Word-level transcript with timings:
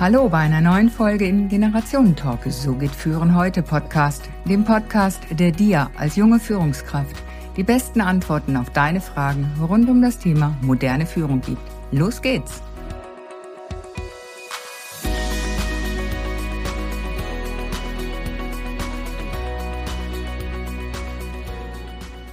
Hallo 0.00 0.30
bei 0.30 0.38
einer 0.38 0.62
neuen 0.62 0.88
Folge 0.88 1.26
im 1.26 1.50
Generationentalk. 1.50 2.50
So 2.50 2.74
geht 2.74 2.90
Führen 2.90 3.36
heute 3.36 3.62
Podcast, 3.62 4.30
dem 4.46 4.64
Podcast, 4.64 5.20
der 5.30 5.52
dir 5.52 5.90
als 5.94 6.16
junge 6.16 6.40
Führungskraft 6.40 7.22
die 7.58 7.64
besten 7.64 8.00
Antworten 8.00 8.56
auf 8.56 8.70
deine 8.70 9.02
Fragen 9.02 9.46
rund 9.60 9.90
um 9.90 10.00
das 10.00 10.18
Thema 10.18 10.56
moderne 10.62 11.04
Führung 11.04 11.42
gibt. 11.42 11.60
Los 11.92 12.22
geht's! 12.22 12.62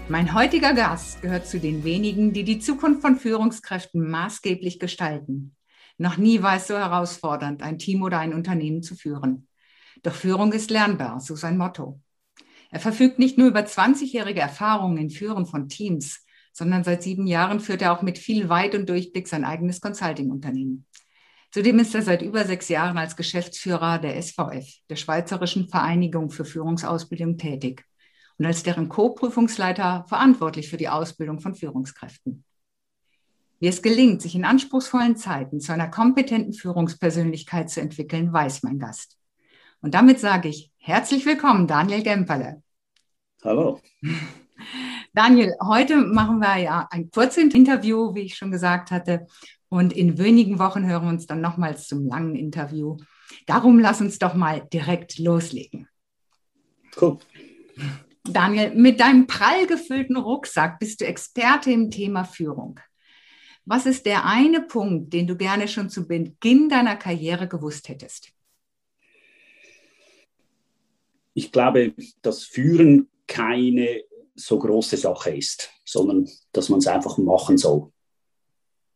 Mein 0.08 0.34
heutiger 0.34 0.74
Gast 0.74 1.22
gehört 1.22 1.46
zu 1.46 1.60
den 1.60 1.84
wenigen, 1.84 2.32
die 2.32 2.46
die 2.46 2.60
Zukunft 2.60 3.02
von 3.02 3.18
Führungskräften 3.18 4.10
maßgeblich 4.10 4.80
gestalten. 4.80 5.57
Noch 5.98 6.18
nie 6.18 6.41
war 6.41 6.55
es 6.55 6.68
so 6.68 6.75
herausfordernd, 6.77 7.64
ein 7.64 7.79
Team 7.79 8.04
oder 8.04 8.19
ein 8.19 8.33
Unternehmen 8.33 8.83
zu 8.83 8.96
führen. 8.96 9.47
Doch 10.04 10.14
Führung 10.14 10.54
ist 10.54 10.69
lernbar, 10.69 11.19
so 11.19 11.36
sein 11.36 11.57
Motto. 11.57 12.00
Er 12.69 12.79
verfügt 12.79 13.18
nicht 13.18 13.38
nur 13.38 13.47
über 13.47 13.61
20-jährige 13.61 14.41
Erfahrungen 14.41 14.97
in 14.97 15.10
Führen 15.10 15.46
von 15.46 15.69
Teams, 15.69 16.25
sondern 16.54 16.83
seit 16.83 17.04
sieben 17.04 17.28
Jahren 17.28 17.60
führt 17.60 17.82
er 17.82 17.93
auch 17.93 18.02
mit 18.02 18.18
viel 18.18 18.50
Weit 18.50 18.75
und 18.75 18.89
Durchblick 18.89 19.28
sein 19.28 19.46
eigenes 19.46 19.82
Consulting-Unternehmen. 19.82 20.86
Zudem 21.52 21.79
ist 21.79 21.96
er 21.96 22.02
seit 22.02 22.21
über 22.21 22.46
sechs 22.46 22.68
Jahren 22.68 22.97
als 22.97 23.16
Geschäftsführer 23.16 24.00
der 24.00 24.21
SVF, 24.21 24.68
der 24.89 24.96
Schweizerischen 24.97 25.69
Vereinigung 25.69 26.29
für 26.29 26.46
Führungsausbildung, 26.46 27.38
tätig 27.38 27.86
und 28.38 28.46
als 28.46 28.64
deren 28.64 28.89
Co-Prüfungsleiter 28.89 30.05
verantwortlich 30.07 30.69
für 30.69 30.77
die 30.77 30.89
Ausbildung 30.89 31.39
von 31.39 31.55
Führungskräften. 31.55 32.44
Wie 33.59 33.67
es 33.67 33.81
gelingt, 33.81 34.22
sich 34.22 34.36
in 34.36 34.45
anspruchsvollen 34.45 35.16
Zeiten 35.16 35.59
zu 35.59 35.73
einer 35.73 35.88
kompetenten 35.88 36.53
Führungspersönlichkeit 36.53 37.72
zu 37.72 37.81
entwickeln, 37.81 38.31
weiß 38.31 38.61
mein 38.61 38.78
Gast. 38.78 39.17
Und 39.81 39.95
damit 39.95 40.19
sage 40.19 40.50
ich 40.50 40.72
herzlich 40.77 41.25
willkommen, 41.25 41.66
Daniel 41.66 42.03
Gemperle. 42.03 42.61
Hallo. 43.44 43.81
Daniel, 45.13 45.55
heute 45.63 45.97
machen 45.97 46.39
wir 46.39 46.58
ja 46.58 46.88
ein 46.91 47.09
kurzes 47.09 47.53
Interview, 47.53 48.13
wie 48.13 48.22
ich 48.22 48.35
schon 48.35 48.52
gesagt 48.52 48.91
hatte. 48.91 49.25
Und 49.69 49.91
in 49.91 50.19
wenigen 50.19 50.59
Wochen 50.59 50.85
hören 50.85 51.03
wir 51.03 51.09
uns 51.09 51.25
dann 51.25 51.41
nochmals 51.41 51.88
zum 51.88 52.05
langen 52.05 52.35
Interview. 52.35 52.97
Darum 53.47 53.80
lass 53.80 54.02
uns 54.02 54.19
doch 54.19 54.35
mal 54.35 54.67
direkt 54.72 55.17
loslegen. 55.17 55.88
Cool. 57.00 57.17
Daniel, 58.23 58.75
mit 58.75 59.00
deinem 59.00 59.25
prall 59.25 59.66
gefüllten 59.66 60.17
Rucksack 60.17 60.80
bist 60.80 61.02
du 61.02 61.05
Experte 61.05 61.72
im 61.72 61.89
Thema 61.89 62.23
Führung. 62.23 62.80
Was 63.69 63.85
ist 63.85 64.05
der 64.05 64.25
eine 64.25 64.61
Punkt, 64.61 65.11
den 65.11 65.27
du 65.27 65.35
gerne 65.35 65.67
schon 65.67 65.89
zu 65.89 66.07
Beginn 66.07 66.69
deiner 66.69 66.95
Karriere 66.95 67.49
gewusst 67.49 67.89
hättest? 67.89 68.31
Ich 71.33 71.51
glaube, 71.51 71.93
dass 72.21 72.45
Führen 72.45 73.09
keine 73.27 74.03
so 74.35 74.57
große 74.57 74.95
Sache 74.95 75.35
ist, 75.35 75.69
sondern 75.83 76.29
dass 76.53 76.69
man 76.69 76.79
es 76.79 76.88
einfach 76.88 77.17
machen 77.17 77.57
soll. 77.57 77.91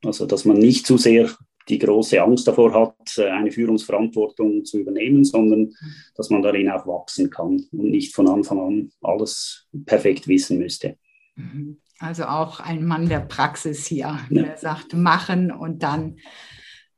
Also, 0.06 0.26
dass 0.26 0.46
man 0.46 0.58
nicht 0.58 0.88
zu 0.88 0.98
sehr 0.98 1.30
die 1.68 1.78
große 1.78 2.22
Angst 2.22 2.48
davor 2.48 2.74
hat, 2.74 3.20
eine 3.20 3.52
Führungsverantwortung 3.52 4.64
zu 4.64 4.80
übernehmen, 4.80 5.26
sondern 5.26 5.74
dass 6.16 6.30
man 6.30 6.42
darin 6.42 6.70
auch 6.70 6.88
wachsen 6.88 7.30
kann 7.30 7.68
und 7.74 7.92
nicht 7.92 8.16
von 8.16 8.30
Anfang 8.30 8.60
an 8.62 8.92
alles 9.02 9.68
perfekt 9.86 10.30
wissen 10.30 10.60
müsste. 10.60 10.98
Mhm. 11.36 11.82
Also 12.02 12.26
auch 12.26 12.60
ein 12.60 12.86
Mann 12.86 13.08
der 13.08 13.20
Praxis 13.20 13.86
hier, 13.86 14.20
ja. 14.30 14.44
der 14.44 14.58
sagt, 14.58 14.96
machen 14.96 15.52
und 15.52 15.84
dann 15.84 16.18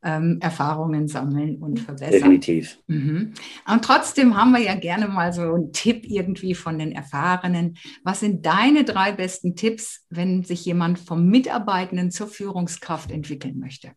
ähm, 0.01 0.37
Erfahrungen 0.41 1.07
sammeln 1.07 1.57
und 1.57 1.79
verbessern. 1.79 2.11
Definitiv. 2.11 2.79
Mhm. 2.87 3.33
Und 3.69 3.83
trotzdem 3.83 4.37
haben 4.37 4.51
wir 4.51 4.61
ja 4.61 4.75
gerne 4.75 5.07
mal 5.07 5.33
so 5.33 5.41
einen 5.41 5.73
Tipp 5.73 6.05
irgendwie 6.05 6.55
von 6.55 6.79
den 6.79 6.93
Erfahrenen. 6.93 7.77
Was 8.03 8.21
sind 8.21 8.45
deine 8.45 8.85
drei 8.85 9.11
besten 9.11 9.55
Tipps, 9.55 10.05
wenn 10.09 10.43
sich 10.43 10.65
jemand 10.65 10.99
vom 10.99 11.27
Mitarbeitenden 11.27 12.11
zur 12.11 12.27
Führungskraft 12.27 13.11
entwickeln 13.11 13.59
möchte? 13.59 13.91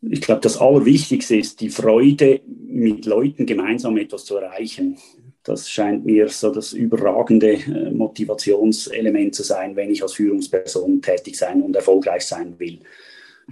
Ich 0.00 0.20
glaube, 0.20 0.42
das 0.42 0.58
Allerwichtigste 0.58 1.36
ist 1.36 1.60
die 1.60 1.70
Freude, 1.70 2.40
mit 2.46 3.06
Leuten 3.06 3.46
gemeinsam 3.46 3.96
etwas 3.96 4.24
zu 4.24 4.36
erreichen. 4.36 4.98
Das 5.46 5.70
scheint 5.70 6.04
mir 6.04 6.28
so 6.28 6.50
das 6.50 6.72
überragende 6.72 7.52
äh, 7.52 7.92
Motivationselement 7.92 9.32
zu 9.32 9.44
sein, 9.44 9.76
wenn 9.76 9.92
ich 9.92 10.02
als 10.02 10.14
Führungsperson 10.14 11.00
tätig 11.00 11.36
sein 11.36 11.62
und 11.62 11.76
erfolgreich 11.76 12.26
sein 12.26 12.58
will. 12.58 12.80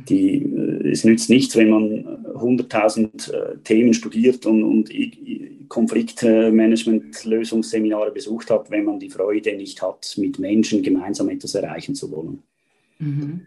Die, 0.09 0.43
äh, 0.43 0.91
es 0.91 1.05
nützt 1.05 1.31
nichts, 1.31 1.55
wenn 1.55 1.71
man 1.71 2.05
100.000 2.35 3.33
äh, 3.33 3.59
Themen 3.63 3.95
studiert 3.95 4.45
und, 4.45 4.65
und 4.65 4.91
Konfliktmanagement-Lösungsseminare 5.69 8.11
besucht 8.11 8.51
hat, 8.51 8.73
wenn 8.73 8.87
man 8.87 8.99
die 8.99 9.11
Freude 9.11 9.57
nicht 9.57 9.81
hat, 9.81 10.15
mit 10.17 10.41
Menschen 10.41 10.83
gemeinsam 10.83 11.29
etwas 11.29 11.55
erreichen 11.55 11.95
zu 11.95 12.11
wollen. 12.11 12.43
Mhm. 12.99 13.47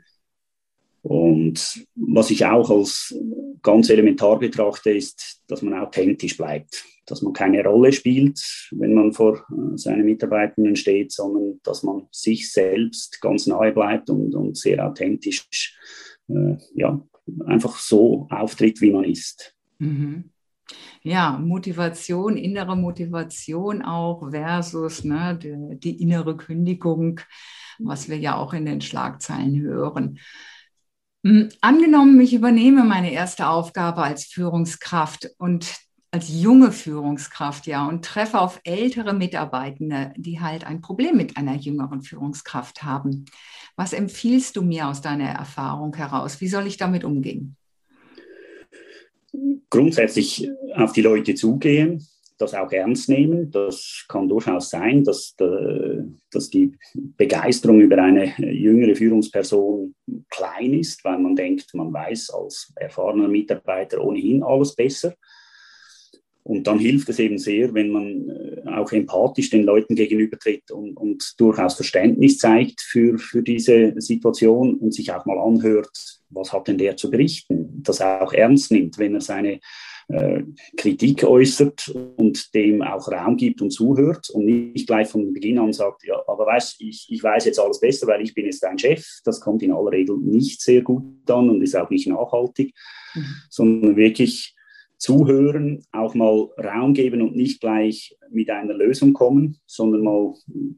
Und 1.01 1.85
was 1.95 2.31
ich 2.31 2.45
auch 2.45 2.69
als 2.69 3.13
ganz 3.61 3.89
elementar 3.89 4.39
betrachte, 4.39 4.91
ist, 4.91 5.41
dass 5.47 5.61
man 5.61 5.73
authentisch 5.73 6.37
bleibt 6.37 6.85
dass 7.07 7.21
man 7.21 7.33
keine 7.33 7.63
Rolle 7.63 7.91
spielt, 7.91 8.39
wenn 8.71 8.93
man 8.93 9.13
vor 9.13 9.37
äh, 9.37 9.77
seinen 9.77 10.05
Mitarbeitenden 10.05 10.75
steht, 10.75 11.11
sondern 11.11 11.59
dass 11.63 11.83
man 11.83 12.07
sich 12.11 12.51
selbst 12.51 13.19
ganz 13.21 13.47
nahe 13.47 13.71
bleibt 13.71 14.09
und, 14.09 14.35
und 14.35 14.57
sehr 14.57 14.85
authentisch, 14.85 15.77
äh, 16.29 16.57
ja, 16.75 17.01
einfach 17.45 17.77
so 17.77 18.27
auftritt, 18.29 18.81
wie 18.81 18.91
man 18.91 19.05
ist. 19.05 19.55
Mhm. 19.79 20.31
Ja, 21.01 21.39
Motivation, 21.39 22.35
innere 22.35 22.75
Motivation 22.75 23.81
auch 23.81 24.29
versus 24.31 25.05
ne, 25.05 25.39
die, 25.41 25.79
die 25.79 26.01
innere 26.01 26.35
Kündigung, 26.35 27.21
was 27.79 28.09
wir 28.09 28.17
ja 28.17 28.35
auch 28.35 28.53
in 28.53 28.65
den 28.65 28.81
Schlagzeilen 28.81 29.61
hören. 29.61 30.19
Hm, 31.23 31.49
angenommen, 31.61 32.19
ich 32.19 32.33
übernehme 32.33 32.83
meine 32.83 33.11
erste 33.11 33.47
Aufgabe 33.47 34.03
als 34.03 34.25
Führungskraft 34.25 35.29
und 35.37 35.73
als 36.11 36.29
junge 36.29 36.71
Führungskraft, 36.71 37.67
ja, 37.67 37.87
und 37.87 38.05
treffe 38.05 38.39
auf 38.39 38.59
ältere 38.63 39.13
Mitarbeitende, 39.13 40.13
die 40.15 40.39
halt 40.39 40.65
ein 40.65 40.81
Problem 40.81 41.17
mit 41.17 41.37
einer 41.37 41.55
jüngeren 41.55 42.01
Führungskraft 42.01 42.83
haben. 42.83 43.25
Was 43.75 43.93
empfiehlst 43.93 44.55
du 44.55 44.61
mir 44.61 44.87
aus 44.87 45.01
deiner 45.01 45.29
Erfahrung 45.29 45.95
heraus? 45.95 46.39
Wie 46.39 46.47
soll 46.47 46.65
ich 46.65 46.77
damit 46.77 47.03
umgehen? 47.03 47.57
Grundsätzlich 49.69 50.49
auf 50.75 50.93
die 50.93 51.01
Leute 51.01 51.35
zugehen, 51.35 52.07
das 52.37 52.53
auch 52.53 52.71
ernst 52.71 53.09
nehmen. 53.09 53.51
Das 53.51 54.05
kann 54.07 54.29
durchaus 54.29 54.69
sein, 54.69 55.03
dass, 55.03 55.35
äh, 55.39 56.03
dass 56.31 56.49
die 56.49 56.71
Begeisterung 56.93 57.81
über 57.81 58.01
eine 58.01 58.33
jüngere 58.39 58.95
Führungsperson 58.95 59.93
klein 60.29 60.73
ist, 60.73 61.03
weil 61.03 61.19
man 61.19 61.35
denkt, 61.35 61.73
man 61.73 61.91
weiß 61.91 62.29
als 62.29 62.71
erfahrener 62.75 63.27
Mitarbeiter 63.27 64.01
ohnehin 64.01 64.41
alles 64.41 64.73
besser. 64.73 65.13
Und 66.47 66.65
dann 66.65 66.79
hilft 66.79 67.09
es 67.09 67.19
eben 67.19 67.37
sehr, 67.37 67.73
wenn 67.73 67.89
man 67.89 68.29
äh, 68.29 68.61
auch 68.69 68.93
empathisch 68.93 69.49
den 69.49 69.63
Leuten 69.63 69.95
gegenübertritt 69.95 70.71
und, 70.71 70.95
und 70.95 71.33
durchaus 71.37 71.75
Verständnis 71.75 72.37
zeigt 72.37 72.79
für, 72.79 73.17
für 73.17 73.43
diese 73.43 73.93
Situation 73.97 74.75
und 74.75 74.93
sich 74.93 75.11
auch 75.11 75.25
mal 75.25 75.37
anhört, 75.37 76.21
was 76.29 76.53
hat 76.53 76.69
denn 76.69 76.77
der 76.77 76.95
zu 76.95 77.11
berichten, 77.11 77.81
das 77.83 77.99
auch 77.99 78.31
ernst 78.31 78.71
nimmt, 78.71 78.97
wenn 78.97 79.15
er 79.15 79.19
seine 79.19 79.59
äh, 80.07 80.43
Kritik 80.77 81.25
äußert 81.25 81.89
und 82.15 82.55
dem 82.55 82.81
auch 82.81 83.11
Raum 83.11 83.35
gibt 83.35 83.61
und 83.61 83.71
zuhört 83.71 84.29
und 84.29 84.45
nicht 84.45 84.87
gleich 84.87 85.09
von 85.09 85.33
Beginn 85.33 85.59
an 85.59 85.73
sagt, 85.73 86.05
ja, 86.05 86.15
aber 86.27 86.45
weißt, 86.45 86.79
ich, 86.79 87.07
ich 87.09 87.21
weiß 87.21 87.43
jetzt 87.43 87.59
alles 87.59 87.81
besser, 87.81 88.07
weil 88.07 88.21
ich 88.21 88.33
bin 88.33 88.45
jetzt 88.45 88.63
dein 88.63 88.79
Chef. 88.79 89.05
Das 89.25 89.41
kommt 89.41 89.63
in 89.63 89.73
aller 89.73 89.91
Regel 89.91 90.15
nicht 90.17 90.61
sehr 90.61 90.81
gut 90.81 91.29
an 91.29 91.49
und 91.49 91.61
ist 91.61 91.75
auch 91.75 91.89
nicht 91.89 92.07
nachhaltig, 92.07 92.73
mhm. 93.15 93.25
sondern 93.49 93.97
wirklich 93.97 94.55
zuhören, 94.97 95.83
auch 95.91 96.15
mal 96.15 96.49
Raum 96.57 96.93
geben 96.93 97.21
und 97.21 97.35
nicht 97.35 97.61
gleich 97.61 98.17
mit 98.31 98.49
einer 98.49 98.73
Lösung 98.73 99.13
kommen, 99.13 99.57
sondern 99.65 100.01
mal 100.01 100.33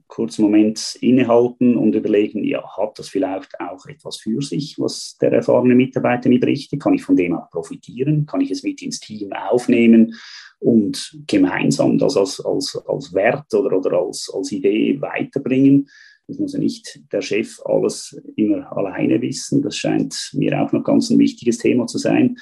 kurz 0.08 0.38
einen 0.38 0.48
Moment 0.48 0.98
innehalten 1.02 1.78
und 1.78 1.96
überlegen, 1.96 2.44
ja, 2.44 2.64
hat 2.78 3.00
das 3.00 3.10
vielleicht 3.10 3.60
auch 3.60 3.86
etwas 3.86 4.18
für 4.18 4.42
sich, 4.42 4.76
was 4.78 5.18
der 5.22 5.32
erfahrene 5.32 5.76
Mitarbeiter 5.76 6.30
mir 6.30 6.40
berichtet? 6.40 6.82
Kann 6.82 6.94
ich 6.94 7.04
von 7.04 7.16
dem 7.16 7.34
auch 7.34 7.50
profitieren? 7.50 8.26
Kann 8.26 8.42
ich 8.42 8.52
es 8.52 8.64
mit 8.64 8.82
ins 8.82 9.00
Team 9.00 9.32
aufnehmen 9.32 10.14
und 10.60 11.18
gemeinsam 11.26 11.98
das 11.98 12.18
als, 12.18 12.40
als, 12.42 12.76
als 12.88 13.14
Wert 13.14 13.54
oder, 13.54 13.78
oder 13.78 14.00
als, 14.00 14.30
als 14.34 14.52
Idee 14.52 15.00
weiterbringen? 15.02 15.88
Das 16.30 16.38
muss 16.38 16.54
ja 16.54 16.60
nicht 16.60 17.02
der 17.12 17.22
Chef 17.22 17.60
alles 17.66 18.22
immer 18.36 18.72
alleine 18.78 19.20
wissen. 19.20 19.64
Das 19.64 19.76
scheint 19.76 20.32
mir 20.34 20.62
auch 20.62 20.72
noch 20.72 20.84
ganz 20.84 21.10
ein 21.10 21.18
wichtiges 21.18 21.58
Thema 21.58 21.88
zu 21.88 21.98
sein. 21.98 22.38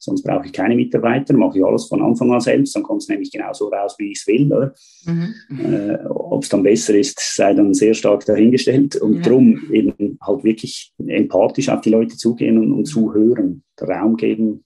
Sonst 0.00 0.24
brauche 0.24 0.46
ich 0.46 0.52
keine 0.52 0.74
Mitarbeiter, 0.74 1.34
mache 1.34 1.58
ich 1.58 1.64
alles 1.64 1.86
von 1.86 2.02
Anfang 2.02 2.32
an 2.32 2.40
selbst, 2.40 2.74
dann 2.74 2.82
kommt 2.82 3.02
es 3.02 3.08
nämlich 3.08 3.32
genauso 3.32 3.68
raus, 3.68 3.94
wie 3.98 4.12
ich 4.12 4.18
es 4.18 4.26
will. 4.26 4.72
Mhm. 5.04 5.34
Äh, 5.58 6.06
Ob 6.08 6.42
es 6.42 6.48
dann 6.48 6.62
besser 6.62 6.96
ist, 6.96 7.18
sei 7.20 7.54
dann 7.54 7.74
sehr 7.74 7.94
stark 7.94 8.24
dahingestellt. 8.26 8.96
Und 8.96 9.16
ja. 9.16 9.22
darum 9.22 9.72
eben 9.72 10.18
halt 10.20 10.44
wirklich 10.44 10.92
empathisch 11.06 11.68
auf 11.68 11.80
die 11.80 11.90
Leute 11.90 12.16
zugehen 12.16 12.58
und, 12.58 12.72
und 12.72 12.86
zuhören, 12.86 13.62
Raum 13.80 14.16
geben, 14.16 14.64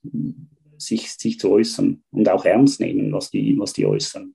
sich, 0.79 1.13
sich 1.13 1.39
zu 1.39 1.51
äußern 1.51 2.03
und 2.11 2.29
auch 2.31 2.47
ernst 2.47 2.81
nehmen, 2.81 3.13
was 3.13 3.31
die, 3.31 3.59
was 3.59 3.75
die 3.75 3.87
äußern. 3.87 4.35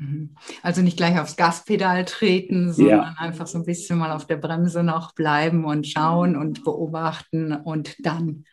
Mhm. 0.00 0.30
Also 0.62 0.80
nicht 0.80 0.96
gleich 0.96 1.20
aufs 1.20 1.36
Gaspedal 1.36 2.06
treten, 2.06 2.72
sondern 2.72 2.98
ja. 2.98 3.14
einfach 3.18 3.46
so 3.46 3.58
ein 3.58 3.66
bisschen 3.66 3.98
mal 3.98 4.12
auf 4.12 4.26
der 4.26 4.36
Bremse 4.36 4.82
noch 4.82 5.14
bleiben 5.14 5.64
und 5.64 5.86
schauen 5.86 6.36
und 6.36 6.64
beobachten 6.64 7.52
und 7.52 7.94
dann 8.04 8.44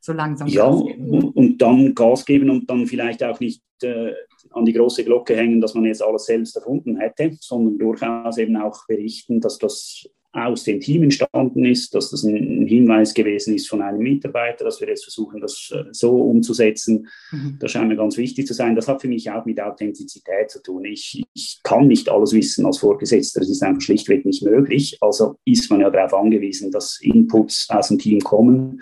so 0.00 0.12
langsam. 0.12 0.48
Ja, 0.48 0.66
und 0.66 1.58
dann 1.58 1.94
Gas 1.94 2.26
geben 2.26 2.50
und 2.50 2.68
dann 2.68 2.86
vielleicht 2.86 3.24
auch 3.24 3.40
nicht 3.40 3.62
äh, 3.82 4.12
an 4.50 4.66
die 4.66 4.74
große 4.74 5.04
Glocke 5.04 5.34
hängen, 5.34 5.60
dass 5.60 5.74
man 5.74 5.86
jetzt 5.86 6.02
alles 6.02 6.26
selbst 6.26 6.56
erfunden 6.56 6.98
hätte, 6.98 7.36
sondern 7.40 7.78
durchaus 7.78 8.36
eben 8.36 8.56
auch 8.56 8.86
berichten, 8.86 9.40
dass 9.40 9.58
das 9.58 10.06
aus 10.32 10.64
dem 10.64 10.80
Team 10.80 11.02
entstanden 11.02 11.64
ist, 11.64 11.94
dass 11.94 12.10
das 12.10 12.22
ein 12.22 12.66
Hinweis 12.66 13.12
gewesen 13.12 13.54
ist 13.54 13.68
von 13.68 13.82
einem 13.82 14.00
Mitarbeiter, 14.00 14.64
dass 14.64 14.80
wir 14.80 14.88
jetzt 14.88 15.04
versuchen, 15.04 15.40
das 15.40 15.70
äh, 15.74 15.84
so 15.92 16.16
umzusetzen. 16.16 17.08
Mhm. 17.30 17.58
Das 17.60 17.72
scheint 17.72 17.88
mir 17.88 17.96
ganz 17.96 18.16
wichtig 18.16 18.46
zu 18.46 18.54
sein. 18.54 18.74
Das 18.74 18.88
hat 18.88 19.02
für 19.02 19.08
mich 19.08 19.30
auch 19.30 19.44
mit 19.44 19.60
Authentizität 19.60 20.50
zu 20.50 20.62
tun. 20.62 20.86
Ich, 20.86 21.22
ich 21.34 21.60
kann 21.62 21.86
nicht 21.86 22.08
alles 22.08 22.32
wissen 22.32 22.64
als 22.64 22.78
Vorgesetzter. 22.78 23.40
Das 23.40 23.50
ist 23.50 23.62
einfach 23.62 23.82
schlichtweg 23.82 24.24
nicht 24.24 24.42
möglich. 24.42 24.96
Also 25.02 25.36
ist 25.44 25.70
man 25.70 25.80
ja 25.80 25.90
darauf 25.90 26.14
angewiesen, 26.14 26.70
dass 26.70 26.98
Inputs 27.02 27.68
aus 27.68 27.88
dem 27.88 27.98
Team 27.98 28.20
kommen. 28.20 28.80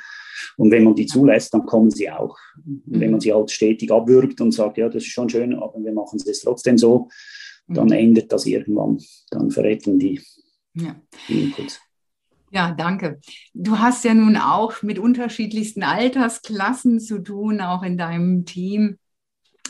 Und 0.57 0.71
wenn 0.71 0.85
man 0.85 0.95
die 0.95 1.07
zulässt, 1.07 1.53
dann 1.53 1.67
kommen 1.67 1.91
sie 1.91 2.11
auch. 2.11 2.37
Mhm. 2.65 2.83
Wenn 2.87 3.11
man 3.11 3.21
sie 3.21 3.33
halt 3.33 3.51
stetig 3.51 3.91
abwürgt 3.91 4.41
und 4.41 4.53
sagt, 4.53 4.79
ja, 4.79 4.89
das 4.89 5.03
ist 5.03 5.11
schon 5.11 5.29
schön, 5.29 5.55
aber 5.55 5.83
wir 5.83 5.93
machen 5.93 6.17
es 6.17 6.27
jetzt 6.27 6.45
trotzdem 6.45 6.79
so, 6.79 7.09
dann 7.67 7.87
mhm. 7.87 7.93
endet 7.93 8.33
das 8.33 8.47
irgendwann. 8.47 8.99
Dann 9.31 9.51
verrecken 9.51 9.99
die, 9.99 10.21
ja. 10.75 10.97
die 11.29 11.45
Inputs. 11.45 11.81
Ja, 12.53 12.73
danke. 12.73 13.21
Du 13.55 13.79
hast 13.79 14.05
ja 14.05 14.13
nun 14.13 14.37
auch 14.37 14.83
mit 14.83 14.99
unterschiedlichsten 14.99 15.85
Altersklassen 15.85 16.99
zu 16.99 17.21
tun, 17.21 17.61
auch 17.61 17.85
in 17.85 17.97
deinem 17.97 18.45
Team. 18.45 18.99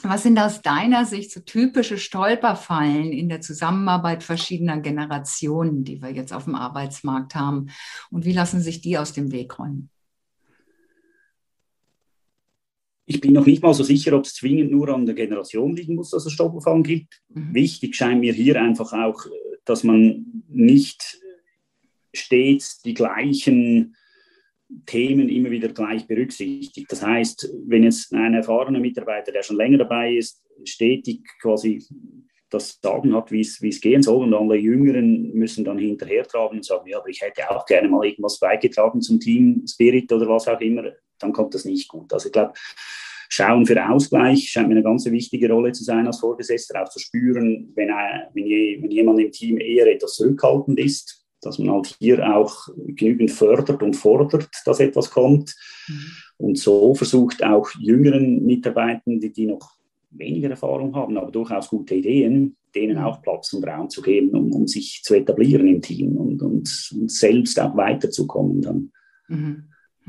Was 0.02 0.22
sind 0.22 0.38
aus 0.38 0.62
deiner 0.62 1.04
Sicht 1.04 1.30
so 1.30 1.40
typische 1.40 1.98
Stolperfallen 1.98 3.12
in 3.12 3.28
der 3.28 3.42
Zusammenarbeit 3.42 4.22
verschiedener 4.22 4.80
Generationen, 4.80 5.84
die 5.84 6.00
wir 6.00 6.10
jetzt 6.10 6.32
auf 6.32 6.44
dem 6.44 6.54
Arbeitsmarkt 6.54 7.34
haben? 7.34 7.66
Und 8.10 8.24
wie 8.24 8.32
lassen 8.32 8.62
sich 8.62 8.80
die 8.80 8.96
aus 8.96 9.12
dem 9.12 9.30
Weg 9.30 9.58
räumen? 9.58 9.90
Ich 13.04 13.20
bin 13.20 13.34
noch 13.34 13.44
nicht 13.44 13.62
mal 13.62 13.74
so 13.74 13.82
sicher, 13.82 14.16
ob 14.16 14.24
es 14.24 14.34
zwingend 14.34 14.70
nur 14.70 14.88
an 14.88 15.04
der 15.04 15.16
Generation 15.16 15.76
liegen 15.76 15.96
muss, 15.96 16.10
dass 16.10 16.24
es 16.24 16.32
Stolperfallen 16.32 16.84
gibt. 16.84 17.20
Mhm. 17.28 17.52
Wichtig 17.52 17.94
scheint 17.94 18.20
mir 18.20 18.32
hier 18.32 18.62
einfach 18.62 18.92
auch, 18.92 19.26
dass 19.70 19.84
man 19.84 20.44
nicht 20.48 21.20
stets 22.12 22.82
die 22.82 22.94
gleichen 22.94 23.96
Themen 24.86 25.28
immer 25.28 25.50
wieder 25.50 25.68
gleich 25.68 26.06
berücksichtigt. 26.06 26.90
Das 26.90 27.02
heißt, 27.02 27.52
wenn 27.66 27.84
jetzt 27.84 28.12
ein 28.12 28.34
erfahrener 28.34 28.80
Mitarbeiter, 28.80 29.32
der 29.32 29.42
schon 29.42 29.56
länger 29.56 29.78
dabei 29.78 30.14
ist, 30.14 30.42
stetig 30.64 31.22
quasi 31.40 31.84
das 32.50 32.80
Sagen 32.82 33.14
hat, 33.14 33.30
wie 33.30 33.40
es 33.40 33.80
gehen 33.80 34.02
soll 34.02 34.24
und 34.24 34.34
alle 34.34 34.56
Jüngeren 34.56 35.32
müssen 35.32 35.64
dann 35.64 35.78
hinterher 35.78 36.24
tragen 36.24 36.56
und 36.56 36.64
sagen, 36.64 36.88
ja, 36.88 36.98
aber 36.98 37.08
ich 37.08 37.20
hätte 37.20 37.48
auch 37.48 37.64
gerne 37.64 37.88
mal 37.88 38.04
irgendwas 38.04 38.40
beigetragen 38.40 39.00
zum 39.00 39.20
Team 39.20 39.64
Spirit 39.68 40.12
oder 40.12 40.28
was 40.28 40.48
auch 40.48 40.60
immer, 40.60 40.92
dann 41.20 41.32
kommt 41.32 41.54
das 41.54 41.64
nicht 41.64 41.88
gut. 41.88 42.12
Also 42.12 42.26
ich 42.26 42.32
glaube, 42.32 42.54
Schauen 43.32 43.64
für 43.64 43.88
Ausgleich 43.88 44.50
scheint 44.50 44.68
mir 44.68 44.74
eine 44.74 44.82
ganz 44.82 45.04
wichtige 45.06 45.50
Rolle 45.52 45.70
zu 45.70 45.84
sein 45.84 46.04
als 46.06 46.18
Vorgesetzter, 46.18 46.82
auch 46.82 46.88
zu 46.88 46.98
spüren, 46.98 47.70
wenn, 47.76 47.88
wenn, 48.34 48.44
wenn 48.82 48.90
jemand 48.90 49.20
im 49.20 49.30
Team 49.30 49.58
eher 49.58 49.86
etwas 49.86 50.16
zurückhaltend 50.16 50.80
ist, 50.80 51.24
dass 51.40 51.58
man 51.60 51.70
halt 51.70 51.96
hier 52.00 52.36
auch 52.36 52.68
genügend 52.76 53.30
fördert 53.30 53.84
und 53.84 53.94
fordert, 53.94 54.48
dass 54.66 54.80
etwas 54.80 55.10
kommt. 55.10 55.54
Mhm. 55.86 56.10
Und 56.38 56.58
so 56.58 56.92
versucht 56.96 57.44
auch 57.44 57.70
jüngeren 57.78 58.44
Mitarbeitern, 58.44 59.20
die, 59.20 59.32
die 59.32 59.46
noch 59.46 59.76
weniger 60.10 60.50
Erfahrung 60.50 60.96
haben, 60.96 61.16
aber 61.16 61.30
durchaus 61.30 61.68
gute 61.68 61.94
Ideen, 61.94 62.56
denen 62.74 62.98
mhm. 62.98 63.04
auch 63.04 63.22
Platz 63.22 63.52
und 63.52 63.64
Raum 63.64 63.88
zu 63.88 64.02
geben, 64.02 64.30
um, 64.30 64.52
um 64.52 64.66
sich 64.66 65.02
zu 65.04 65.14
etablieren 65.14 65.68
im 65.68 65.80
Team 65.80 66.16
und, 66.16 66.42
und, 66.42 66.92
und 66.94 67.10
selbst 67.12 67.60
auch 67.60 67.76
weiterzukommen 67.76 68.60
dann. 68.60 68.92
Mhm. 69.28 69.64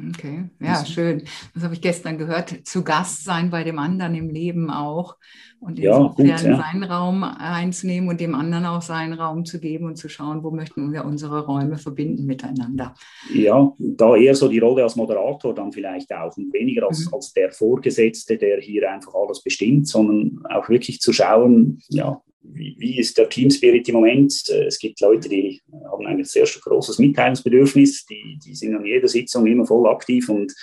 Okay, 0.09 0.49
ja, 0.59 0.85
schön. 0.85 1.23
Das 1.53 1.63
habe 1.63 1.73
ich 1.73 1.81
gestern 1.81 2.17
gehört. 2.17 2.55
Zu 2.63 2.83
Gast 2.83 3.23
sein 3.23 3.49
bei 3.49 3.63
dem 3.63 3.79
anderen 3.79 4.15
im 4.15 4.29
Leben 4.29 4.69
auch 4.69 5.17
und 5.59 5.77
insofern 5.77 6.25
ja, 6.25 6.37
gut, 6.37 6.45
ja. 6.45 6.57
seinen 6.57 6.83
Raum 6.83 7.23
einzunehmen 7.23 8.09
und 8.09 8.19
dem 8.19 8.33
anderen 8.33 8.65
auch 8.65 8.81
seinen 8.81 9.13
Raum 9.13 9.45
zu 9.45 9.59
geben 9.59 9.85
und 9.85 9.95
zu 9.95 10.09
schauen, 10.09 10.43
wo 10.43 10.49
möchten 10.49 10.91
wir 10.91 11.05
unsere 11.05 11.45
Räume 11.45 11.77
verbinden 11.77 12.25
miteinander. 12.25 12.95
Ja, 13.33 13.71
da 13.77 14.15
eher 14.15 14.33
so 14.33 14.47
die 14.47 14.59
Rolle 14.59 14.83
als 14.83 14.95
Moderator 14.95 15.53
dann 15.53 15.71
vielleicht 15.71 16.11
auch 16.13 16.35
und 16.35 16.51
weniger 16.51 16.87
als, 16.87 17.05
mhm. 17.05 17.13
als 17.13 17.33
der 17.33 17.51
Vorgesetzte, 17.51 18.37
der 18.37 18.59
hier 18.59 18.91
einfach 18.91 19.13
alles 19.13 19.43
bestimmt, 19.43 19.87
sondern 19.87 20.43
auch 20.49 20.67
wirklich 20.67 20.99
zu 20.99 21.13
schauen, 21.13 21.79
ja, 21.89 22.21
wie, 22.43 22.75
wie, 22.79 22.99
ist 22.99 23.17
der 23.17 23.29
Team 23.29 23.49
Spirit 23.49 23.87
im 23.89 23.95
Moment? 23.95 24.49
Äh, 24.49 24.65
es 24.65 24.79
gibt 24.79 24.99
Leute, 25.01 25.29
die 25.29 25.61
haben 25.89 26.05
ein 26.05 26.23
sehr 26.23 26.45
großes 26.45 26.99
Mitteilungsbedürfnis, 26.99 28.05
die, 28.05 28.39
die 28.43 28.55
sind 28.55 28.75
an 28.75 28.85
jeder 28.85 29.07
Sitzung 29.07 29.45
immer 29.47 29.65
voll 29.65 29.89
aktiv 29.89 30.29
und 30.29 30.53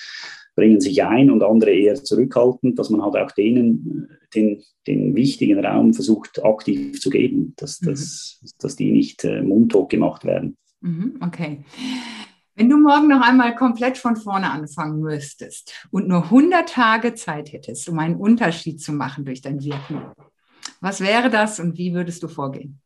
bringen 0.55 0.81
sich 0.81 1.05
ein 1.05 1.31
und 1.31 1.43
andere 1.45 1.71
eher 1.71 1.95
zurückhaltend, 1.95 2.79
dass 2.79 2.91
man 2.91 3.03
halt 3.03 3.17
auch 3.17 3.31
denen 3.33 4.09
äh, 4.11 4.15
den, 4.35 4.63
den 4.87 5.15
wichtigen 5.15 5.65
Raum 5.65 5.95
versucht 5.95 6.45
aktiv 6.45 7.01
zu 7.01 7.11
geben, 7.11 7.55
dass, 7.57 7.81
mhm. 7.81 7.87
dass, 7.87 8.41
dass 8.59 8.77
die 8.77 8.91
nicht 8.91 9.25
äh, 9.25 9.43
mundtot 9.43 9.89
gemacht 9.89 10.25
werden. 10.25 10.57
Mhm, 10.81 11.21
okay. 11.21 11.65
Wenn 12.57 12.69
du 12.69 12.77
morgen 12.77 13.07
noch 13.07 13.21
einmal 13.21 13.55
komplett 13.55 13.99
von 13.99 14.17
vorne 14.17 14.51
anfangen 14.51 15.01
müsstest 15.01 15.73
und 15.93 16.09
nur 16.09 16.25
100 16.25 16.69
Tage 16.69 17.15
Zeit 17.15 17.53
hättest, 17.53 17.89
um 17.89 18.01
einen 18.01 18.17
Unterschied 18.17 18.81
zu 18.81 18.93
machen 18.93 19.25
durch 19.25 19.41
dein 19.41 19.63
Wirken, 19.63 20.03
was 20.81 21.00
wäre 21.00 21.31
das 21.31 21.61
und 21.61 21.76
wie 21.79 21.94
würdest 21.94 22.23
du 22.23 22.29
vorgehen? 22.29 22.81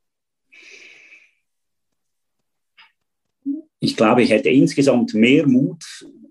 Ich 3.80 3.96
glaube, 3.96 4.22
ich 4.22 4.30
hätte 4.30 4.48
insgesamt 4.48 5.12
mehr 5.14 5.46
Mut, 5.46 5.84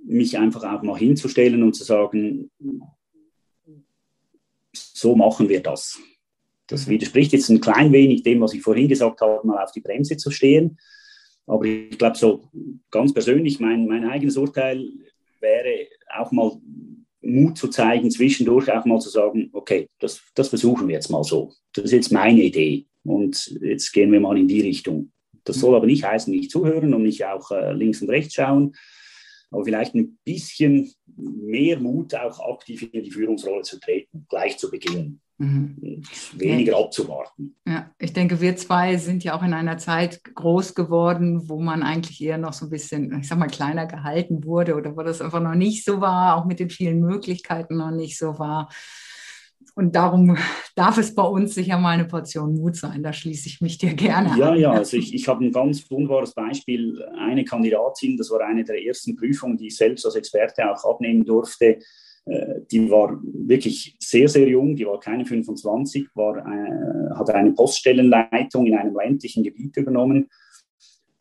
mich 0.06 0.38
einfach 0.38 0.64
auch 0.64 0.84
mal 0.84 0.98
hinzustellen 0.98 1.62
und 1.64 1.74
zu 1.74 1.84
sagen, 1.84 2.50
so 4.74 5.16
machen 5.16 5.50
wir 5.50 5.62
das. 5.62 6.00
Das 6.68 6.88
widerspricht 6.88 7.34
jetzt 7.34 7.50
ein 7.50 7.60
klein 7.60 7.92
wenig 7.92 8.24
dem, 8.24 8.40
was 8.40 8.54
ich 8.54 8.62
vorhin 8.62 8.88
gesagt 8.88 9.20
habe, 9.20 9.46
mal 9.46 9.62
auf 9.62 9.74
die 9.74 9.82
Bremse 9.82 10.16
zu 10.16 10.32
stehen. 10.32 10.80
Aber 11.46 11.66
ich 11.66 11.98
glaube, 11.98 12.18
so 12.18 12.50
ganz 12.90 13.14
persönlich, 13.14 13.60
mein, 13.60 13.86
mein 13.88 14.06
eigenes 14.06 14.38
Urteil 14.38 14.90
wäre 15.42 15.88
auch 16.18 16.32
mal 16.32 16.58
Mut 17.22 17.58
zu 17.58 17.68
zeigen, 17.68 18.10
zwischendurch 18.10 18.72
auch 18.72 18.86
mal 18.86 19.00
zu 19.00 19.10
sagen, 19.10 19.50
okay, 19.54 19.88
das, 20.00 20.22
das 20.34 20.50
versuchen 20.50 20.88
wir 20.88 20.96
jetzt 20.96 21.10
mal 21.10 21.24
so. 21.24 21.54
Das 21.74 21.86
ist 21.86 21.92
jetzt 21.92 22.12
meine 22.12 22.42
Idee 22.42 22.88
und 23.04 23.58
jetzt 23.62 23.92
gehen 23.92 24.12
wir 24.12 24.20
mal 24.20 24.38
in 24.38 24.48
die 24.48 24.62
Richtung. 24.62 25.12
Das 25.44 25.58
soll 25.58 25.76
aber 25.76 25.86
nicht 25.86 26.04
heißen, 26.04 26.34
nicht 26.34 26.52
zuhören 26.52 26.94
und 26.94 27.04
nicht 27.04 27.26
auch 27.26 27.52
äh, 27.52 27.74
links 27.74 28.02
und 28.02 28.10
rechts 28.10 28.34
schauen, 28.34 28.76
aber 29.50 29.66
vielleicht 29.66 29.96
ein 29.96 30.18
bisschen 30.24 30.92
mehr 31.16 31.80
Mut, 31.80 32.16
auch 32.16 32.40
aktiv 32.54 32.90
in 32.92 33.04
die 33.04 33.12
Führungsrolle 33.12 33.64
zu 33.64 33.80
treten, 33.80 34.26
gleich 34.30 34.58
zu 34.58 34.72
Beginn. 34.72 35.20
Mhm. 35.42 36.04
Weniger 36.38 36.74
ja. 36.74 36.78
abzuwarten. 36.78 37.56
Ja, 37.68 37.90
ich 37.98 38.14
denke, 38.14 38.40
wir 38.42 38.56
zwei 38.58 38.98
sind 38.98 39.24
ja 39.24 39.36
auch 39.36 39.42
in 39.42 39.56
einer 39.56 39.80
Zeit 39.80 40.24
groß 40.24 40.76
geworden, 40.76 41.50
wo 41.50 41.60
man 41.60 41.82
eigentlich 41.82 42.22
eher 42.22 42.38
noch 42.38 42.54
so 42.54 42.68
ein 42.68 42.70
bisschen, 42.70 43.20
ich 43.20 43.28
sag 43.28 43.40
mal, 43.40 43.48
kleiner 43.48 43.88
gehalten 43.88 44.46
wurde 44.46 44.76
oder 44.76 44.96
wo 44.96 45.02
das 45.02 45.20
einfach 45.20 45.42
noch 45.42 45.56
nicht 45.56 45.84
so 45.84 46.00
war, 46.00 46.36
auch 46.36 46.46
mit 46.46 46.60
den 46.60 46.70
vielen 46.70 47.00
Möglichkeiten 47.00 47.78
noch 47.78 47.90
nicht 47.90 48.20
so 48.20 48.38
war. 48.38 48.70
Und 49.74 49.96
darum 49.96 50.38
darf 50.76 51.00
es 51.00 51.16
bei 51.16 51.24
uns 51.24 51.56
sicher 51.56 51.80
mal 51.80 51.92
eine 51.92 52.06
Portion 52.06 52.56
Mut 52.56 52.76
sein. 52.76 53.02
Da 53.02 53.12
schließe 53.12 53.48
ich 53.48 53.62
mich 53.62 53.80
dir 53.80 53.96
gerne 53.96 54.38
ja, 54.38 54.50
an. 54.50 54.56
Ja, 54.56 54.56
ja, 54.56 54.72
also 54.74 54.96
ich, 54.96 55.12
ich 55.16 55.28
habe 55.28 55.44
ein 55.44 55.52
ganz 55.52 55.90
wunderbares 55.90 56.36
Beispiel. 56.36 57.04
Eine 57.18 57.46
Kandidatin, 57.46 58.16
das 58.16 58.30
war 58.30 58.42
eine 58.42 58.64
der 58.64 58.84
ersten 58.86 59.16
Prüfungen, 59.16 59.58
die 59.58 59.68
ich 59.68 59.78
selbst 59.78 60.06
als 60.06 60.16
Experte 60.16 60.70
auch 60.70 60.84
abnehmen 60.86 61.26
durfte 61.26 61.80
die 62.26 62.90
war 62.90 63.20
wirklich 63.24 63.96
sehr, 64.00 64.28
sehr 64.28 64.48
jung, 64.48 64.76
die 64.76 64.86
war 64.86 65.00
keine 65.00 65.26
25, 65.26 66.08
war, 66.14 66.38
äh, 66.38 67.16
hatte 67.16 67.34
eine 67.34 67.52
Poststellenleitung 67.54 68.68
in 68.68 68.76
einem 68.76 68.96
ländlichen 68.96 69.44
Gebiet 69.44 69.76
übernommen. 69.78 70.30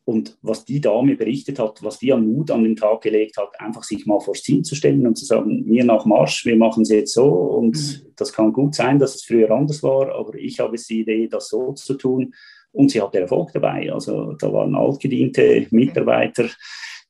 Und 0.04 0.36
was 0.42 0.64
die 0.64 0.80
Dame 0.80 1.14
berichtet 1.14 1.58
hat, 1.58 1.82
was 1.82 1.98
die 1.98 2.12
an 2.12 2.26
Mut 2.26 2.50
an 2.50 2.64
den 2.64 2.74
Tag 2.74 3.02
gelegt 3.02 3.36
hat, 3.36 3.60
einfach 3.60 3.84
sich 3.84 4.06
mal 4.06 4.18
vors 4.18 4.42
Ziel 4.42 4.62
zu 4.62 4.74
stellen 4.74 5.06
und 5.06 5.16
zu 5.16 5.24
sagen, 5.24 5.64
mir 5.66 5.84
nach 5.84 6.04
Marsch, 6.04 6.44
wir 6.46 6.56
machen 6.56 6.82
es 6.82 6.90
jetzt 6.90 7.14
so 7.14 7.28
und 7.28 7.76
mhm. 7.76 8.12
das 8.16 8.32
kann 8.32 8.52
gut 8.52 8.74
sein, 8.74 8.98
dass 8.98 9.14
es 9.14 9.24
früher 9.24 9.50
anders 9.50 9.82
war, 9.82 10.12
aber 10.14 10.34
ich 10.34 10.58
habe 10.58 10.76
die 10.76 11.00
Idee, 11.00 11.28
das 11.28 11.48
so 11.48 11.72
zu 11.72 11.94
tun 11.94 12.34
und 12.72 12.90
sie 12.90 13.00
hatte 13.00 13.20
Erfolg 13.20 13.52
dabei. 13.52 13.92
Also 13.92 14.32
da 14.32 14.52
waren 14.52 14.74
altgediente 14.74 15.66
Mitarbeiter, 15.70 16.48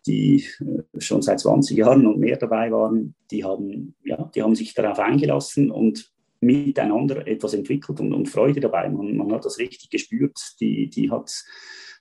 die 0.06 0.44
äh, 0.60 1.00
schon 1.00 1.22
seit 1.22 1.40
20 1.40 1.76
Jahren 1.76 2.06
und 2.06 2.18
mehr 2.18 2.36
dabei 2.36 2.70
waren, 2.70 3.14
die 3.30 3.44
haben, 3.44 3.94
ja, 4.04 4.30
die 4.34 4.42
haben 4.42 4.54
sich 4.54 4.74
darauf 4.74 4.98
eingelassen 4.98 5.70
und 5.70 6.10
miteinander 6.40 7.26
etwas 7.26 7.54
entwickelt 7.54 8.00
und, 8.00 8.14
und 8.14 8.28
Freude 8.28 8.60
dabei. 8.60 8.88
Man, 8.88 9.16
man, 9.16 9.32
hat 9.32 9.44
das 9.44 9.58
richtig 9.58 9.90
gespürt. 9.90 10.40
Die, 10.60 10.88
die 10.88 11.10
hat 11.10 11.44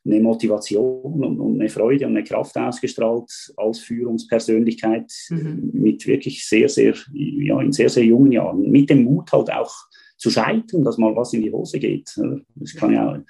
eine 0.06 0.22
Motivation 0.22 1.40
und, 1.40 1.60
eine 1.60 1.70
Freude 1.70 2.06
und 2.06 2.16
eine 2.16 2.24
Kraft 2.24 2.58
ausgestrahlt 2.58 3.54
als 3.58 3.80
Führungspersönlichkeit 3.80 5.12
mhm. 5.30 5.72
mit 5.74 6.08
wirklich 6.08 6.48
sehr, 6.48 6.70
sehr, 6.70 6.96
ja, 7.14 7.60
in 7.62 7.74
sehr, 7.74 7.90
sehr 7.90 8.06
jungen 8.06 8.32
Jahren. 8.32 8.72
Mit 8.72 8.90
dem 8.90 9.04
Mut 9.04 9.32
halt 9.34 9.52
auch 9.52 9.74
zu 10.20 10.30
scheitern, 10.30 10.84
dass 10.84 10.98
mal 10.98 11.16
was 11.16 11.34
in 11.34 11.42
die 11.42 11.52
Hose 11.52 11.80
geht. 11.80 12.12
Das 12.56 12.76
kann 12.76 12.92
ja, 12.92 13.24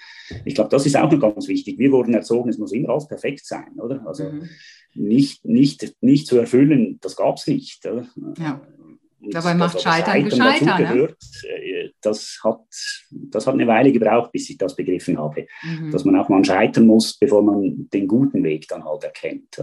ich 0.44 0.56
glaube, 0.56 0.72
das 0.72 0.88
ist 0.88 0.98
auch 0.98 1.10
noch 1.10 1.20
ganz 1.20 1.48
wichtig. 1.48 1.78
Wir 1.78 1.92
wurden 1.92 2.16
erzogen, 2.16 2.50
es 2.50 2.58
muss 2.58 2.74
immer 2.74 2.90
alles 2.90 3.08
perfekt 3.08 3.46
sein, 3.46 3.80
oder? 3.80 4.06
Also 4.08 4.24
mhm. 4.24 4.50
nicht, 4.96 5.46
nicht, 5.46 5.96
nicht 6.02 6.26
zu 6.26 6.38
erfüllen, 6.38 6.98
das 7.02 7.16
gab 7.16 7.38
es 7.38 7.46
nicht. 7.46 7.88
Ja. 8.40 8.62
Dabei 9.22 9.54
macht 9.54 9.82
Scheitern 9.82 10.24
gescheitert. 10.26 10.80
Ne? 10.80 11.16
Äh, 11.44 11.90
das, 12.02 12.40
hat, 12.44 12.62
das 13.12 13.46
hat 13.46 13.54
eine 13.54 13.68
Weile 13.68 13.92
gebraucht, 13.92 14.32
bis 14.32 14.50
ich 14.50 14.58
das 14.58 14.76
begriffen 14.76 15.20
habe, 15.20 15.46
mhm. 15.62 15.92
dass 15.92 16.06
man 16.06 16.16
auch 16.16 16.30
mal 16.30 16.44
scheitern 16.44 16.88
muss, 16.88 17.18
bevor 17.20 17.44
man 17.44 17.90
den 17.94 18.08
guten 18.08 18.44
Weg 18.44 18.68
dann 18.68 18.86
halt 18.86 19.04
erkennt. 19.04 19.62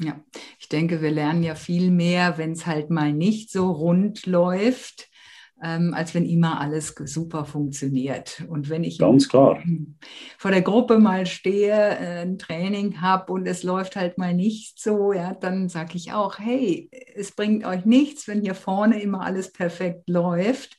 Ja, 0.00 0.20
ich 0.60 0.68
denke, 0.68 1.02
wir 1.02 1.10
lernen 1.10 1.42
ja 1.42 1.56
viel 1.56 1.90
mehr, 1.90 2.38
wenn 2.38 2.52
es 2.52 2.66
halt 2.66 2.90
mal 2.90 3.12
nicht 3.12 3.50
so 3.50 3.72
rund 3.72 4.26
läuft 4.26 5.08
ähm, 5.62 5.94
als 5.94 6.14
wenn 6.14 6.24
immer 6.24 6.60
alles 6.60 6.94
super 7.04 7.44
funktioniert. 7.44 8.44
Und 8.48 8.68
wenn 8.68 8.84
ich 8.84 8.98
Ganz 8.98 9.28
klar. 9.28 9.62
vor 10.38 10.50
der 10.50 10.62
Gruppe 10.62 10.98
mal 10.98 11.26
stehe, 11.26 11.72
äh, 11.72 12.22
ein 12.22 12.38
Training 12.38 13.00
habe 13.00 13.32
und 13.32 13.46
es 13.46 13.62
läuft 13.62 13.96
halt 13.96 14.18
mal 14.18 14.34
nicht 14.34 14.80
so, 14.80 15.12
ja, 15.12 15.34
dann 15.34 15.68
sage 15.68 15.96
ich 15.96 16.12
auch, 16.12 16.38
hey, 16.38 16.90
es 17.14 17.32
bringt 17.32 17.64
euch 17.64 17.84
nichts, 17.84 18.28
wenn 18.28 18.42
hier 18.42 18.54
vorne 18.54 19.00
immer 19.00 19.22
alles 19.22 19.52
perfekt 19.52 20.08
läuft 20.08 20.76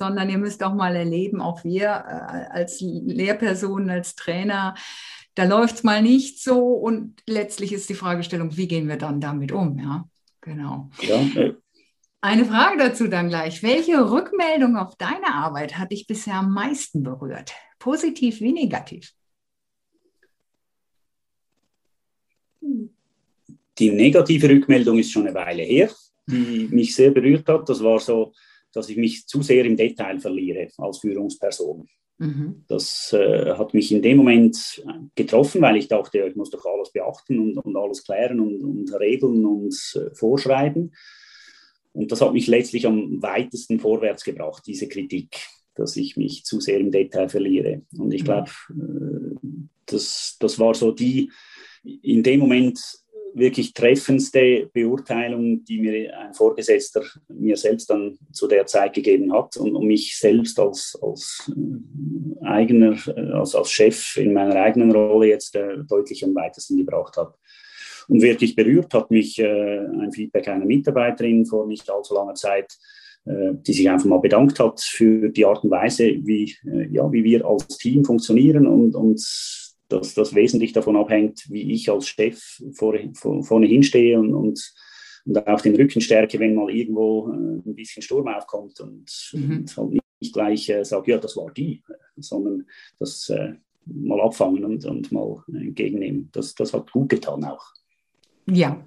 sondern 0.00 0.30
ihr 0.30 0.38
müsst 0.38 0.62
auch 0.62 0.72
mal 0.72 0.96
erleben, 0.96 1.42
auch 1.42 1.62
wir 1.62 1.88
äh, 1.88 2.50
als 2.50 2.80
Lehrpersonen, 2.80 3.90
als 3.90 4.14
Trainer, 4.14 4.74
da 5.34 5.44
läuft 5.44 5.76
es 5.76 5.84
mal 5.84 6.02
nicht 6.02 6.42
so 6.42 6.58
und 6.68 7.22
letztlich 7.26 7.72
ist 7.72 7.88
die 7.90 7.94
Fragestellung, 7.94 8.56
wie 8.56 8.66
gehen 8.66 8.88
wir 8.88 8.96
dann 8.96 9.20
damit 9.20 9.52
um? 9.52 9.78
Ja, 9.78 10.08
genau. 10.40 10.90
Ja, 11.02 11.16
äh, 11.40 11.54
eine 12.20 12.44
Frage 12.44 12.78
dazu 12.78 13.08
dann 13.08 13.28
gleich. 13.28 13.62
Welche 13.62 14.10
Rückmeldung 14.10 14.76
auf 14.76 14.96
deine 14.96 15.34
Arbeit 15.34 15.78
hat 15.78 15.92
dich 15.92 16.06
bisher 16.06 16.34
am 16.34 16.52
meisten 16.52 17.02
berührt? 17.02 17.52
Positiv 17.78 18.40
wie 18.40 18.52
negativ? 18.52 19.12
Die 23.78 23.90
negative 23.90 24.48
Rückmeldung 24.50 24.98
ist 24.98 25.10
schon 25.10 25.26
eine 25.26 25.34
Weile 25.34 25.62
her, 25.62 25.90
die 26.26 26.68
mich 26.70 26.94
sehr 26.94 27.10
berührt 27.10 27.48
hat. 27.48 27.68
Das 27.68 27.82
war 27.82 27.98
so, 27.98 28.32
dass 28.72 28.90
ich 28.90 28.98
mich 28.98 29.26
zu 29.26 29.42
sehr 29.42 29.64
im 29.64 29.76
Detail 29.76 30.20
verliere 30.20 30.68
als 30.76 30.98
Führungsperson. 30.98 31.88
Mhm. 32.18 32.64
Das 32.68 33.14
äh, 33.14 33.54
hat 33.54 33.72
mich 33.72 33.90
in 33.90 34.02
dem 34.02 34.18
Moment 34.18 34.84
getroffen, 35.14 35.62
weil 35.62 35.76
ich 35.76 35.88
dachte, 35.88 36.18
ich 36.18 36.36
muss 36.36 36.50
doch 36.50 36.66
alles 36.66 36.92
beachten 36.92 37.38
und, 37.38 37.56
und 37.56 37.76
alles 37.76 38.04
klären 38.04 38.40
und, 38.40 38.62
und 38.62 38.92
regeln 39.00 39.46
und 39.46 39.74
äh, 39.94 40.14
vorschreiben. 40.14 40.92
Und 41.92 42.12
das 42.12 42.20
hat 42.20 42.32
mich 42.32 42.46
letztlich 42.46 42.86
am 42.86 43.20
weitesten 43.22 43.80
vorwärts 43.80 44.24
gebracht, 44.24 44.62
diese 44.66 44.88
Kritik, 44.88 45.36
dass 45.74 45.96
ich 45.96 46.16
mich 46.16 46.44
zu 46.44 46.60
sehr 46.60 46.78
im 46.78 46.90
Detail 46.90 47.28
verliere. 47.28 47.82
Und 47.98 48.12
ich 48.12 48.22
mhm. 48.22 48.26
glaube, 48.26 48.50
äh, 48.70 49.48
das, 49.86 50.36
das 50.38 50.58
war 50.58 50.74
so 50.74 50.92
die 50.92 51.30
in 51.82 52.22
dem 52.22 52.40
Moment 52.40 52.78
wirklich 53.34 53.72
treffendste 53.74 54.68
Beurteilung, 54.72 55.64
die 55.64 55.80
mir 55.80 56.18
ein 56.18 56.34
Vorgesetzter 56.34 57.02
mir 57.28 57.56
selbst 57.56 57.88
dann 57.90 58.18
zu 58.32 58.48
der 58.48 58.66
Zeit 58.66 58.94
gegeben 58.94 59.32
hat 59.32 59.56
und, 59.56 59.74
und 59.74 59.86
mich 59.86 60.18
selbst 60.18 60.58
als, 60.58 60.98
als 61.00 61.50
äh, 61.56 62.44
eigener, 62.44 62.96
äh, 63.08 63.32
als, 63.32 63.54
als 63.54 63.70
Chef 63.70 64.16
in 64.16 64.32
meiner 64.32 64.56
eigenen 64.56 64.92
Rolle 64.92 65.28
jetzt 65.28 65.54
äh, 65.54 65.78
deutlich 65.88 66.24
am 66.24 66.34
weitesten 66.34 66.76
gebracht 66.76 67.16
hat. 67.16 67.34
Und 68.08 68.22
wirklich 68.22 68.56
berührt 68.56 68.92
hat 68.94 69.10
mich 69.10 69.38
äh, 69.38 69.78
ein 69.78 70.12
Feedback 70.12 70.48
einer 70.48 70.64
Mitarbeiterin 70.64 71.46
vor 71.46 71.66
nicht 71.66 71.90
allzu 71.90 72.14
langer 72.14 72.34
Zeit, 72.34 72.72
äh, 73.26 73.52
die 73.54 73.72
sich 73.72 73.88
einfach 73.88 74.06
mal 74.06 74.18
bedankt 74.18 74.58
hat 74.60 74.80
für 74.80 75.28
die 75.28 75.44
Art 75.44 75.64
und 75.64 75.70
Weise, 75.70 76.04
wie, 76.22 76.56
äh, 76.64 76.88
ja, 76.90 77.10
wie 77.12 77.24
wir 77.24 77.44
als 77.44 77.68
Team 77.78 78.04
funktionieren 78.04 78.66
und, 78.66 78.94
und 78.94 79.20
dass 79.88 80.14
das 80.14 80.34
wesentlich 80.34 80.72
davon 80.72 80.96
abhängt, 80.96 81.44
wie 81.50 81.72
ich 81.72 81.90
als 81.90 82.08
Chef 82.08 82.40
vor, 82.72 82.96
vor, 83.14 83.42
vorne 83.42 83.66
hinstehe 83.66 84.18
und, 84.18 84.32
und, 84.34 84.72
und 85.26 85.46
auch 85.46 85.60
den 85.60 85.76
Rücken 85.76 86.00
stärke, 86.00 86.38
wenn 86.38 86.54
mal 86.54 86.70
irgendwo 86.70 87.28
äh, 87.28 87.68
ein 87.68 87.74
bisschen 87.74 88.02
Sturm 88.02 88.28
aufkommt 88.28 88.80
und, 88.80 89.32
mhm. 89.34 89.58
und 89.58 89.76
halt 89.76 90.00
nicht 90.20 90.32
gleich 90.32 90.68
äh, 90.68 90.84
sage, 90.84 91.12
ja, 91.12 91.18
das 91.18 91.36
war 91.36 91.50
die, 91.52 91.82
sondern 92.16 92.66
das 92.98 93.28
äh, 93.30 93.54
mal 93.84 94.20
abfangen 94.20 94.64
und, 94.64 94.84
und 94.84 95.12
mal 95.12 95.42
entgegennehmen. 95.52 96.28
Das, 96.32 96.54
das 96.54 96.72
hat 96.72 96.92
gut 96.92 97.08
getan 97.08 97.44
auch. 97.44 97.72
Ja, 98.52 98.84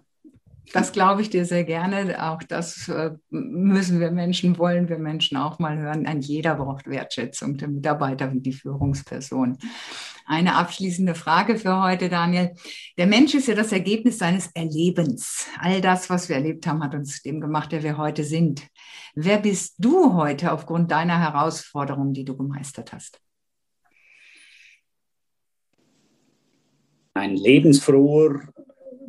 das 0.74 0.92
glaube 0.92 1.22
ich 1.22 1.30
dir 1.30 1.46
sehr 1.46 1.64
gerne. 1.64 2.22
Auch 2.24 2.42
das 2.44 2.88
äh, 2.90 3.12
müssen 3.30 4.00
wir 4.00 4.12
Menschen, 4.12 4.58
wollen 4.58 4.90
wir 4.90 4.98
Menschen 4.98 5.38
auch 5.38 5.60
mal 5.60 5.78
hören. 5.78 6.06
Ein 6.06 6.22
jeder 6.22 6.56
braucht 6.56 6.88
Wertschätzung, 6.88 7.58
der 7.58 7.68
Mitarbeiter 7.68 8.34
wie 8.34 8.42
die 8.42 8.54
Führungsperson. 8.54 9.58
Eine 10.26 10.56
abschließende 10.56 11.16
Frage 11.16 11.58
für 11.58 11.82
heute, 11.82 12.10
Daniel. 12.10 12.56
Der 12.98 13.08
Mensch 13.08 13.36
ist 13.36 13.48
ja 13.48 13.56
das 13.56 13.72
Ergebnis 13.72 14.18
seines 14.18 14.50
Erlebens. 14.54 15.48
All 15.60 15.80
das, 15.80 16.10
was 16.10 16.28
wir 16.28 16.38
erlebt 16.38 16.66
haben, 16.66 16.84
hat 16.84 16.96
uns 16.96 17.22
dem 17.22 17.40
gemacht, 17.40 17.72
der 17.72 17.84
wir 17.84 17.98
heute 17.98 18.24
sind. 18.24 18.68
Wer 19.16 19.40
bist 19.40 19.76
du 19.78 20.14
heute 20.14 20.52
aufgrund 20.52 20.92
deiner 20.92 21.20
Herausforderungen, 21.20 22.14
die 22.14 22.26
du 22.26 22.36
gemeistert 22.36 22.94
hast? 22.94 23.22
Ein 27.14 27.36
lebensfroher, 27.36 28.42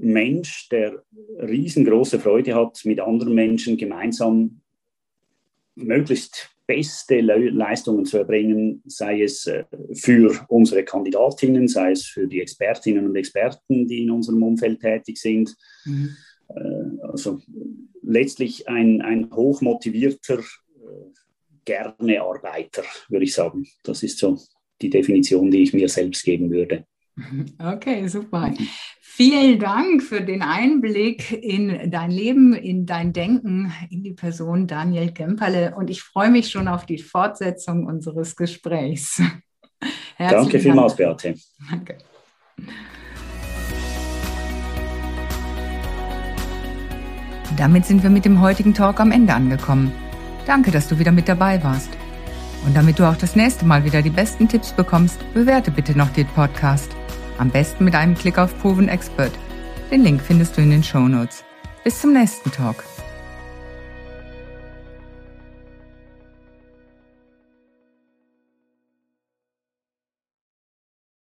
Mensch, 0.05 0.69
der 0.69 1.03
riesengroße 1.39 2.21
Freude 2.21 2.55
hat, 2.55 2.81
mit 2.85 3.01
anderen 3.01 3.35
Menschen 3.35 3.77
gemeinsam 3.77 4.61
möglichst 5.75 6.51
beste 6.67 7.21
Le 7.21 7.51
Leistungen 7.51 8.07
zu 8.07 8.19
erbringen, 8.19 8.83
sei 8.87 9.23
es 9.23 9.47
äh, 9.47 9.65
für 9.93 10.45
unsere 10.49 10.85
Kandidatinnen, 10.85 11.69
sei 11.69 11.93
es 11.93 12.07
für 12.07 12.27
die 12.27 12.41
Expertinnen 12.41 13.07
und 13.07 13.17
Experten, 13.17 13.87
die 13.87 14.05
in 14.05 14.11
unserem 14.11 14.43
Umfeld 14.43 14.81
tätig 14.81 15.19
sind. 15.19 15.55
Mhm. 15.85 16.17
Äh, 16.49 17.03
also 17.03 17.41
letztlich 18.03 18.69
ein, 18.69 19.03
ein 19.03 19.31
hochmotivierter, 19.31 20.39
äh, 20.39 20.43
gerne 21.65 22.23
Arbeiter, 22.23 22.85
würde 23.09 23.25
ich 23.25 23.35
sagen. 23.35 23.67
Das 23.83 24.03
ist 24.03 24.19
so 24.19 24.39
die 24.81 24.91
Definition, 24.91 25.51
die 25.51 25.63
ich 25.63 25.75
mir 25.75 25.89
selbst 25.89 26.25
geben 26.25 26.51
würde. 26.51 26.87
Okay, 27.59 28.07
super. 28.09 28.53
Vielen 29.01 29.61
Dank 29.61 30.03
für 30.03 30.21
den 30.21 30.43
Einblick 30.43 31.31
in 31.31 31.91
dein 31.91 32.11
Leben, 32.11 32.53
in 32.53 32.87
dein 32.87 33.13
Denken, 33.13 33.73
in 33.91 34.03
die 34.03 34.13
Person 34.13 34.67
Daniel 34.67 35.13
Kemperle. 35.13 35.75
Und 35.77 35.91
ich 35.91 36.03
freue 36.03 36.31
mich 36.31 36.51
schon 36.51 36.67
auf 36.67 36.85
die 36.85 36.99
Fortsetzung 36.99 37.87
unseres 37.87 38.35
Gesprächs. 38.35 39.23
Danke 40.19 40.59
vielmals, 40.59 40.97
Beate. 40.97 41.35
Danke. 41.71 41.99
Damit 47.57 47.87
sind 47.87 48.03
wir 48.03 48.11
mit 48.11 48.25
dem 48.25 48.41
heutigen 48.41 48.75
Talk 48.75 48.99
am 48.99 49.13
Ende 49.13 49.33
angekommen. 49.33 49.93
Danke, 50.45 50.73
dass 50.73 50.89
du 50.89 50.99
wieder 50.99 51.13
mit 51.13 51.29
dabei 51.29 51.63
warst. 51.63 51.91
Und 52.67 52.77
damit 52.77 52.99
du 52.99 53.09
auch 53.09 53.17
das 53.17 53.37
nächste 53.37 53.65
Mal 53.65 53.85
wieder 53.85 54.03
die 54.03 54.11
besten 54.11 54.49
Tipps 54.49 54.73
bekommst, 54.73 55.21
bewerte 55.35 55.71
bitte 55.71 55.97
noch 55.97 56.11
den 56.11 56.27
Podcast. 56.27 56.91
Am 57.39 57.51
besten 57.51 57.85
mit 57.85 57.95
einem 57.95 58.15
Klick 58.15 58.39
auf 58.39 58.57
Proven 58.61 58.89
Expert. 58.89 59.33
Den 59.91 60.03
Link 60.03 60.21
findest 60.21 60.57
du 60.57 60.63
in 60.63 60.71
den 60.71 60.85
Show 60.85 61.09
Notes. 61.09 61.45
Bis 61.83 62.01
zum 62.01 62.13
nächsten 62.13 62.51
Talk. 62.51 62.85